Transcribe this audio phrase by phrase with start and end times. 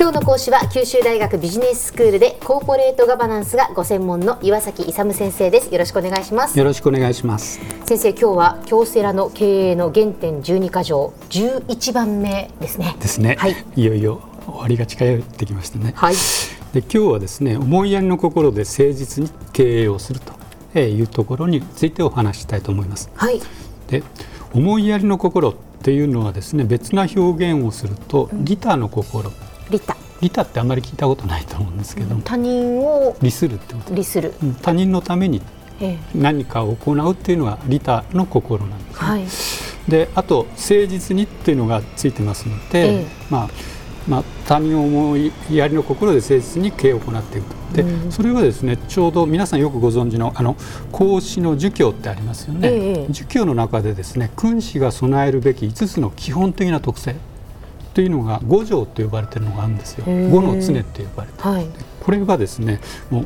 [0.00, 5.70] 今日の講師は九州大学ビジネススクールでコーポレートガバナンスがご専門の岩崎勇先生です。
[5.70, 6.58] よろしくお願いします。
[6.58, 7.60] よろしくお願いします。
[7.84, 12.96] 先生今日は京セラの経営の原点12箇条11番目ですね。
[12.98, 15.92] ですね、はい、いよいよ終わりが近寄ってきましたね。
[15.94, 16.14] はい。
[16.72, 20.20] で今日はですね思いやりの心で誠実に経営をする
[20.72, 23.10] というところについてお話したいと思います。
[23.16, 23.38] はい。
[23.88, 24.02] で
[24.54, 29.30] 思いやりの心っていうのはですね別な表現をすると利他の心、
[29.70, 33.94] 利他利他ってあんまり聞いたことないと思うんですけど、他人を利するってこと。
[33.94, 35.40] 利する、うん他人のために
[35.80, 39.06] え何かを行うっていうのは利他の心なんです、ね。
[39.06, 39.26] はい。
[39.88, 43.06] であと誠実にっていうのがついてますので、ええ。
[43.30, 43.48] まあ
[44.08, 47.76] まあ、他人を思いやりの心で誠実に経営を行っていくと。
[47.76, 48.12] で、うん。
[48.12, 50.56] それはですねちょうど皆さんよくご存知のあの
[50.92, 53.12] 孔子の儒教ってありますよね、ええ。
[53.12, 57.16] 儒教の中でですね君子が備えるべき5つの基本的な特性
[57.94, 60.04] というのが五条と呼ばれているのがあるんですよ。
[60.06, 61.66] 五の常って呼ばれてはい。
[62.00, 63.24] これはですねもう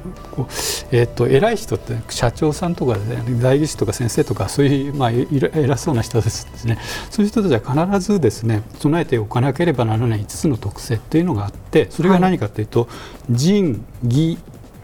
[0.91, 6.79] えー、と偉い人って社長さんとか、ね、代議士とか先生とかそういう、まあ、偉そうな人ですですね。
[7.11, 12.89] そういう人たちは必ずですね備えておかなければならない5つの特性っていうのがあってそれが何かというと、
[13.31, 14.39] 仁義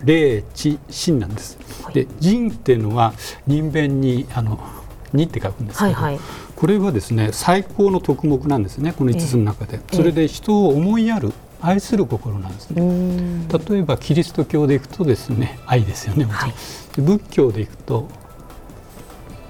[0.04, 1.58] 礼智信なんです。
[1.84, 1.94] はい。
[1.94, 3.14] で仁っていうのは
[3.46, 4.60] 人弁にあの
[5.12, 6.20] にって書くんですけど、はいはい
[6.60, 13.46] これはですね最高の徳目なんですねこの5つの中で、えそれで人を思いやる愛する心なんですね。
[13.70, 16.52] 例えばキリスト教でいくとですね愛ですよねはい
[16.94, 18.08] で仏教でいくと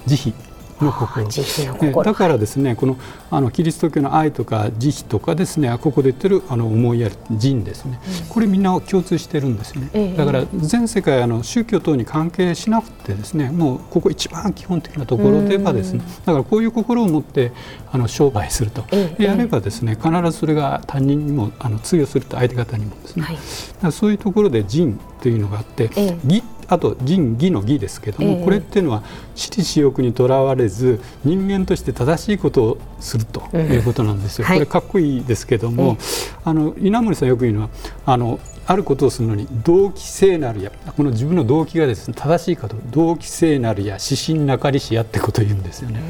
[0.07, 0.50] 慈悲
[0.85, 1.27] の心。
[1.27, 2.97] あ慈悲のね心だからですねこの
[3.31, 10.17] あのキリスト教の愛とか慈悲とかですねここで言ってるあの思いやる仁ですね、これみんな共通してるんですよね、ええ。
[10.17, 17.53] だから全世界あの宗教等に関係しなくてですねもうここ一番基本的なところではですねだからこういう心を持って
[17.93, 19.25] あの商売すると、ええ。
[19.25, 23.93] やればですね必ずそれが他人にもあの通用すると相手方にもですね、はい。
[23.93, 26.19] そういうところで仁というのがあって、ええ。
[26.25, 28.45] 義あと仁義の義ですけども、ええ。
[28.45, 29.03] これっていうのは
[29.35, 34.47] 私利私欲にとらわれず人間として正しいことをするとうんいうことなんですよ。
[34.47, 34.59] はい。
[34.59, 35.99] これかっこいいですけども、
[36.45, 37.71] あの稲森さんよく言うのは
[38.07, 46.01] あのあることをするのに動機聖なるやこの自分の動機がですね正しいかと動機聖なるや指針なかりしやってことを言うんですよね。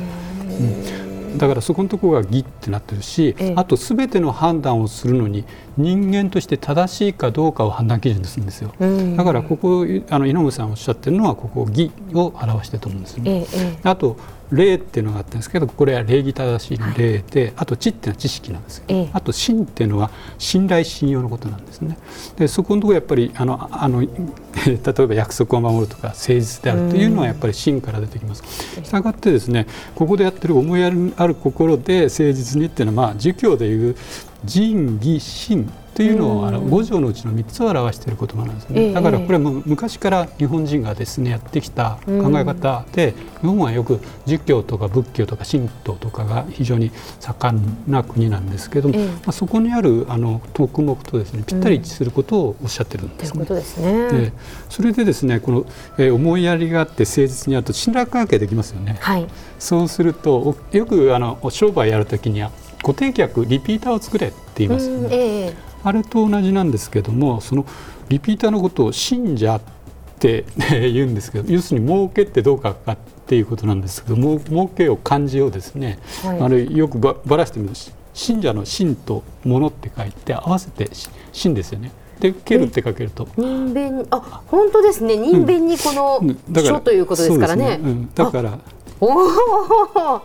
[1.05, 5.45] うんだからそこのところが義ってなってるし、ええあとすべての判断をするのに
[5.77, 8.73] 人間として正しいかどうかを判断基準とするんですよ。
[8.79, 13.31] うんだからここあの稲森さんおっしゃってるのはここ義を表してると思うんですよね。
[13.31, 14.17] えええあと
[14.53, 19.11] 礼っていうのがあったんですけどこれは礼儀正しいの礼で、あと知っていうのは知識なんですよ、ええ。
[19.13, 21.99] あと信っていうのは信頼信用のことなんですね。
[22.37, 28.43] でそこのところやっぱりあのあの 例えば約束を守るとか誠実であるというのはやっぱり信から出てきます。
[28.83, 33.97] したがってですねここでやってる思いやりある心で誠実にっていうのはまあ儒教でいう
[34.45, 38.95] 仁義信というのをあの五条のうちの3つを表している言葉なんですええね。
[38.95, 43.13] だからこれはもう昔から日本人がですねやってきた考え方で、
[43.43, 53.45] 日本はよく儒教とか仏教とか神道とかが非常に盛んな国なんですけども、ええまあ、そこにあるあの徳目とですねぴったり一致することをおっしゃってるんですね。
[53.45, 54.09] ですね。
[54.09, 54.33] で
[54.71, 55.67] それでですねこの、
[55.99, 58.97] えー思いやりがあって誠実にやると信頼関係できますよね。
[59.01, 59.27] はい。
[59.59, 62.51] そうするとおよくあのお商売やるときには
[62.83, 65.07] 固定客リピーターを作れって言いますよね。
[65.07, 67.67] うんええあれと同じなんですけどもその
[68.09, 69.61] リピーターのことを信者っ
[70.19, 72.97] て 言うんですけど要するに儲けってどうかかっ
[73.27, 76.41] ていうことなんですけども儲けを漢字をですね、はい。
[76.41, 81.93] あれよくばばらしてみるし信者の信と物って書いて合わせてし信ですよね。
[82.19, 83.29] で蹴るって書けると。
[83.37, 85.17] 人弁あ本当ですね。
[85.17, 86.35] 人弁にこのうん。
[86.83, 87.81] ということですからね。
[88.15, 88.59] だから
[89.01, 90.23] おお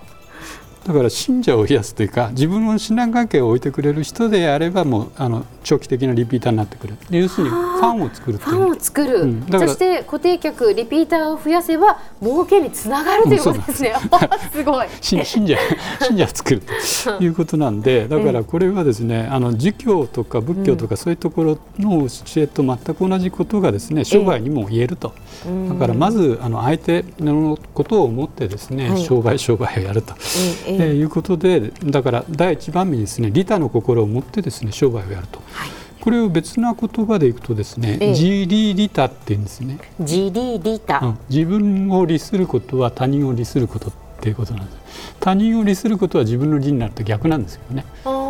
[0.86, 6.96] だから信者を増やすというか自分の信頼関係を置いてくれる人であればもうあの長期的なリピーターになってくる。
[7.10, 9.48] で要するにファンを作るファンを作る、うん。
[9.50, 13.96] そして固定客リピーターを増やせば儲けにつながるということですね。
[14.54, 14.62] す。
[14.64, 14.88] ごい。
[15.02, 15.58] 信信者
[16.02, 16.62] 信者を作る
[17.18, 25.14] ということなんでだからこれはですねあの儒教とか仏教とかそういうところの教えと全く同じことがですね商売にも言えると。
[25.48, 25.70] うん。
[25.70, 29.04] だからまずあの相手のことを思ってですね、はい。
[29.04, 30.14] 商売 商売をやると、
[30.68, 35.40] えええーいうことでだから第一番目にですね利他の心を持ってですね商売をやると。
[35.52, 35.70] はい。
[36.06, 38.10] これを別な言葉でいくとですね、ええ。
[38.12, 41.18] 自利利他って言うんですね、自利利他、うん。
[41.30, 43.92] 自分を利することは他人を利することっ
[44.22, 44.78] ていうことなんです。
[45.20, 47.86] 他人を利することは自分の利になると逆なんですよね。
[48.06, 48.25] あうん、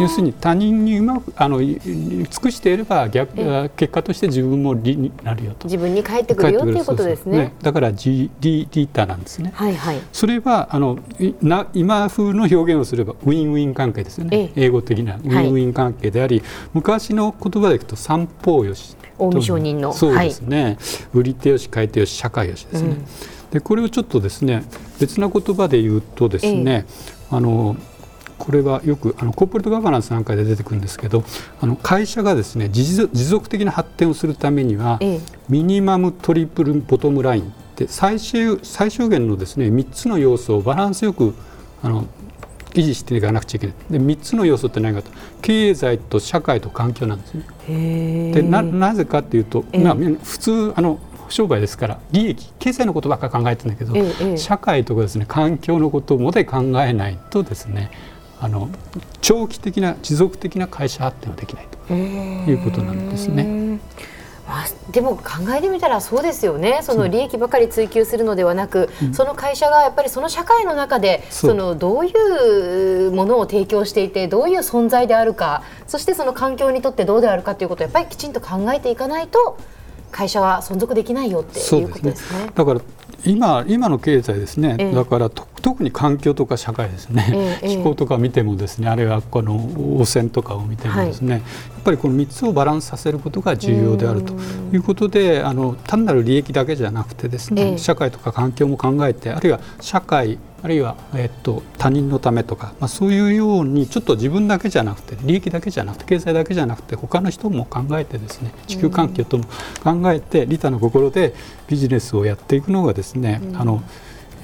[0.00, 5.66] 要するに他人にうまくあの尽くしていれば逆結果として自分も利になるよと。
[5.66, 10.98] 自分に返ってくるよっていうことですね、ね、だから G リリーターなんですね、はいはい、それはあの
[11.40, 19.92] な今風の表現をすればウィンウィン関係ですよね、英語的なウィンウィン関係であり、はい、昔の言葉でいくと三方よし近江商人の。
[19.92, 20.78] そうですね、はい、
[21.14, 23.04] 売り手よし買い手よし社会よしですね、うん、
[23.50, 24.64] でこれをちょっとですね
[25.00, 26.86] 別な言葉で言うとですね、
[27.30, 27.76] あの
[28.44, 31.24] これはよくあのコーポレートガバナンスなんかで出てくるんですけど
[31.60, 37.46] あの会社がですね持続的な発展をするためには、ええ、ミニマムトリプルボトムラインっ
[37.76, 41.34] て最終最小限のですね3つの要素をバランスよく
[41.82, 42.06] あの
[42.74, 43.76] 維持していかなくちゃいけない。
[43.90, 48.32] で3つの要素って何かと経済と社会と環境なんですね。
[48.32, 50.98] でななぜかっていうと、まあ、普通あの
[51.28, 57.90] 商売ですから利益経済のことばっか考えてるんだけど、社会とかですね環境のことまで考えないとですね
[58.44, 58.68] あの
[59.22, 63.80] 長期的な持続的な会社発展はできないということなんですね。
[64.46, 66.80] まあ、でも考えてみたらそうですよね。
[66.82, 79.56] その利益ばかり追求するのではなく、うん、その会社がやっぱりその社会の中でそのどういうものを提供していてどういう存在であるかそしてその環境にとってどうであるかということをやっぱりきちんと考えていかないと
[80.12, 82.38] 会社は存続できないよっていうことですね。
[82.40, 82.52] すね。
[82.54, 82.80] だから
[83.26, 89.54] 今今の経済ですね、えだから特に環境とか社会ですね、え、気候とか見てもですねあるいはこの
[89.98, 91.46] 汚染とかを見てもですね、はい、や
[91.80, 94.34] っぱりこの3つをバランスさせることが重要であると
[94.72, 109.44] いうことであの単なる利益だけじゃなくてですね、社会とか環境も考えてあるいは社会あるいは、えっと、他人のためとか、まあ、そういうようにちょっと自分だけじゃなくて利益だけじゃなくて経済だけじゃなくて他の人も考えてですね地球環境とも
[109.82, 111.34] 考えて利他の心で
[111.68, 113.82] ビジネスをやっていくのがですね、うん、あの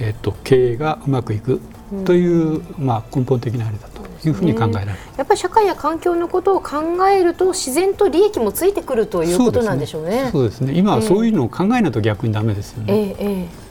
[0.03, 1.61] えっと、経営がうまくいく
[2.07, 10.31] という、まあ、根本的なあれだというふうに考えられる、ね、やっぱり社会や環境のことを考えると自然と利益もついてくるということなんでしょうね。
[10.33, 10.73] そうですね。
[10.75, 12.95] 今はそういうのを考えないと逆にダメですよね。
[12.95, 13.70] えーえー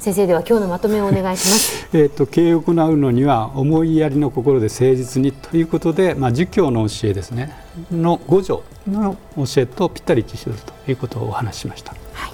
[0.00, 1.88] 先生では今日のまとめをお願いします。
[1.92, 7.52] えっと経営を行うのには思いやりの心で誠実にということで、まあ儒教の教えですね
[7.90, 11.94] の五条の教えとぴったり一致するということをお話ししました。
[12.12, 12.32] はい。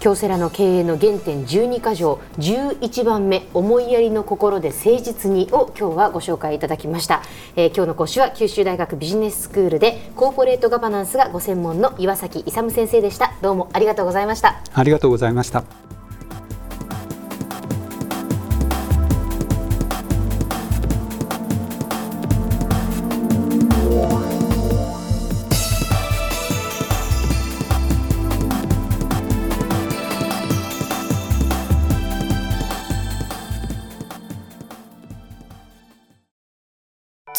[0.00, 7.22] 京セラの経営の原点12箇条11番目思いやりの心で誠実にを今日はご紹介いただきました、
[7.56, 15.87] えー、今日の講師は九州大学ビジネススクールでコーポレートガバナンスがご専門の岩崎勇先生でしたどうもありがとうございましたありがとうございました